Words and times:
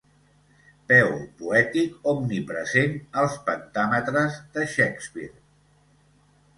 Peu 0.91 1.11
poètic 1.41 2.09
omnipresent 2.13 2.97
als 3.25 3.39
pentàmetres 3.53 4.43
de 4.59 4.69
Shakespeare. 4.77 5.35